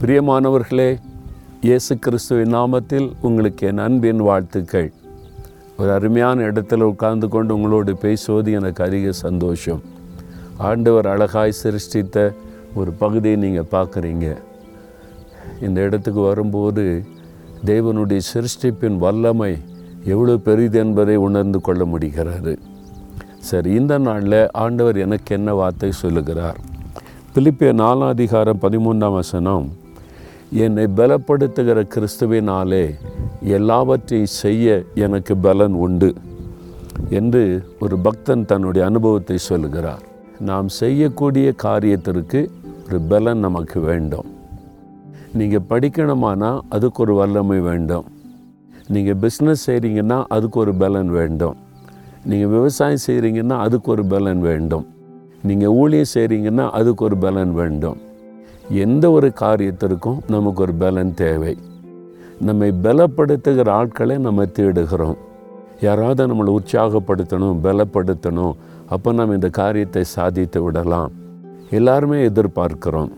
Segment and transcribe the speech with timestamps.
[0.00, 0.98] பிரியமானவர்களே
[1.60, 4.92] இயேசு கிறிஸ்துவின் நாமத்தில் உங்களுக்கு என் அன்பின் வாழ்த்துக்கள்.
[5.78, 9.80] ஒரு அருமையான இடத்துல உட்கார்ந்து கொண்டு உங்களோடு பேசுவது எனக்கு அதிக சந்தோஷம்.
[10.58, 12.34] ஆண்டவர் அழகாய் சிருஷ்டித்த
[12.74, 14.36] ஒரு பகுதியை நீங்கள் பார்க்குறீங்க.
[15.60, 17.04] இந்த இடத்துக்கு வரும்போது
[17.64, 19.52] தேவனுடைய சிருஷ்டிப்பின் வல்லமை
[20.04, 22.58] எவ்வளோ பெரிது என்பதை உணர்ந்து கொள்ள முடிகிறது.
[23.38, 26.60] சரி இந்த நாளில் ஆண்டவர் எனக்கு என்ன வார்த்தை சொல்லுகிறார்?
[27.34, 29.66] பிலிப்பிய நாலாம் அதிகாரம் பதிமூன்றாம் வசனம்
[30.52, 32.94] என்னை பலப்படுத்துகிற கிறிஸ்துவினாலே
[33.42, 36.14] எல்லாவற்றையும் செய்ய எனக்கு பலன் உண்டு
[37.10, 40.02] என்று ஒரு பக்தன் தன்னுடைய அனுபவத்தை சொல்லுகிறார்.
[40.40, 42.48] நாம் செய்யக்கூடிய காரியத்திற்கு
[42.86, 44.26] ஒரு பலன் நமக்கு வேண்டும்.
[45.34, 48.04] நீங்கள் படிக்கணுமானா அதுக்கு ஒரு வல்லமை வேண்டும்.
[48.88, 51.56] நீங்கள் பிஸ்னஸ் செய்கிறீங்கன்னா அதுக்கு ஒரு பலன் வேண்டும்.
[52.24, 54.86] நீங்கள் விவசாயம் செய்கிறீங்கன்னா அதுக்கு ஒரு பலன் வேண்டும்.
[55.42, 57.98] நீங்கள் ஊழியம் செய்கிறீங்கன்னா அதுக்கு ஒரு பலன் வேண்டும்.
[58.70, 61.56] எந்த ஒரு காரியத்திற்கும் நமக்கு ஒரு பலன் தேவை.
[62.40, 65.16] நம்மை பலப்படுத்துகிற ஆட்களை நம்ம தேடுகிறோம்.
[65.80, 68.52] யாராவது நம்மளை உற்சாகப்படுத்தணும் பலப்படுத்தணும்
[68.88, 71.12] அப்போ நம்ம இந்த காரியத்தை சாதித்து விடலாம்.
[71.70, 73.10] எல்லாருமே எதிர்பார்க்கிறோம்.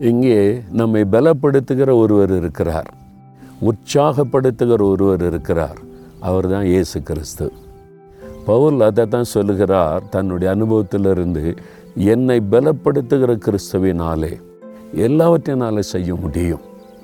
[0.00, 2.94] இங்கே நம்மை பலப்படுத்துகிற ஒருவர் இருக்கிறார்.
[3.62, 5.78] உற்சாகப்படுத்துகிற ஒருவர் இருக்கிறார்.
[6.20, 7.52] அவர் தான் இயேசு கிறிஸ்து.
[8.44, 10.02] பவுல் அதை தான் சொல்லுகிறார்.
[10.10, 11.56] தன்னுடைய அனுபவத்திலிருந்து
[11.96, 14.40] என்னை பலப்படுத்துகிற கிறிஸ்துவினாலே
[14.94, 16.60] எல்லாவற்றினாலே செய்ய முடியும்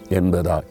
[0.08, 0.64] என்பதால்.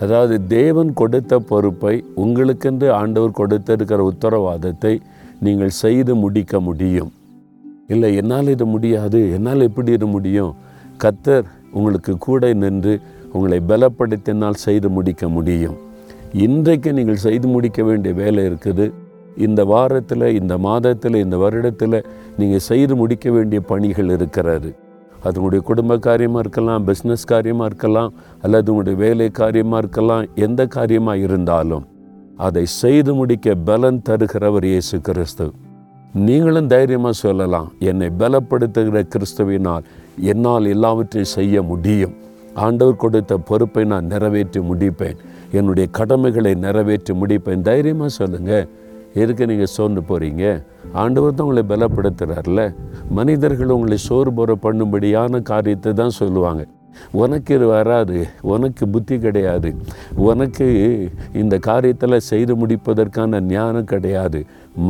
[0.00, 5.00] அதாவது தேவன் கொடுத்த பொறுப்பை உங்களுக்கென்று ஆண்டவர் கொடுத்திருக்கிற உத்தரவாதத்தை
[5.40, 7.12] நீங்கள் செய்து முடிக்க முடியும்.
[7.86, 10.54] இல்லை என்னால் இது முடியாது என்னால் எப்படி இது முடியும்?
[11.04, 13.00] கத்தர் உங்களுக்கு கூட நின்று
[13.32, 15.76] உங்களை பலப்படுத்தினால் செய்து முடிக்க முடியும்.
[16.32, 18.92] இன்றைக்கு நீங்கள் செய்து முடிக்க வேண்டிய வேலை இருக்குது.
[19.46, 21.98] இந்த வாரத்தில் இந்த மாதத்தில் இந்த வருடத்தில்
[22.40, 24.70] நீங்கள் செய்து முடிக்க வேண்டிய பணிகள் இருக்கிறது.
[25.24, 28.10] அது உங்களுடைய குடும்ப காரியமாக இருக்கலாம் பிஸ்னஸ் காரியமாக இருக்கலாம்
[28.44, 31.86] அல்லது உங்களுடைய வேலை காரியமாக இருக்கலாம் எந்த காரியமாக இருந்தாலும்
[32.46, 35.46] அதை செய்து முடிக்க பலன் தருகிறவர் இயேசு கிறிஸ்து.
[36.26, 39.86] நீங்களும் தைரியமாக சொல்லலாம் என்னை பலப்படுத்துகிற கிறிஸ்துவினால்
[40.32, 42.14] என்னால் எல்லாவற்றையும் செய்ய முடியும்.
[42.66, 45.18] ஆண்டவர் கொடுத்த பொறுப்பை நான் நிறைவேற்றி முடிப்பேன்.
[45.58, 47.66] என்னுடைய கடமைகளை நிறைவேற்றி முடிப்பேன்.
[47.70, 48.64] தைரியமாக சொல்லுங்கள்
[49.14, 50.44] எதுக்கு நீங்கள் சோர்ந்து போகிறீங்க
[50.92, 52.60] ஆண்டவர் தான் உங்களை பலப்படுத்துகிறார்ல
[53.18, 56.62] மனிதர்கள் உங்களை சோறு போற பண்ணும்படியான காரியத்தை தான் சொல்லுவாங்க.
[57.12, 58.18] உனக்கு இது வராது
[58.52, 59.70] உனக்கு புத்தி கிடையாது.
[60.30, 60.66] உனக்கு
[61.32, 64.40] இந்த காரியத்தில் செய்து முடிப்பதற்கான ஞானம் கிடையாது.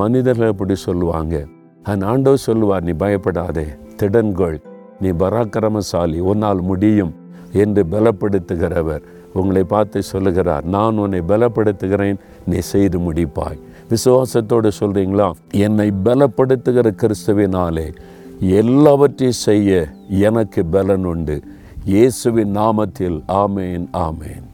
[0.00, 1.44] மனிதர்கள் அப்படி சொல்லுவாங்க.
[1.84, 3.66] அந்த ஆண்டவர் சொல்லுவார் நீ பயப்படாதே
[4.00, 4.58] திடன்கொள்.
[5.00, 7.14] நீ பராக்கிரமசாலி உன்னால் முடியும்
[7.52, 9.04] என்று பலப்படுத்துகிறவர்.
[9.32, 13.58] உங்களை பார்த்து சொல்லுகிறார் நான் உன்னை பலப்படுத்துகிறேன் நீ செய்து முடிப்பாய்.
[13.90, 17.94] விசுவாசத்தோடு சொல்கிறீங்களா என்னை பலப்படுத்துகிற கிறிஸ்துவினாலே
[18.40, 21.42] எல்லாவற்றையும் செய்ய எனக்கு பலன் உண்டு
[21.84, 24.47] இயேசுவின் நாமத்தில் ஆமேன் ஆமேன்.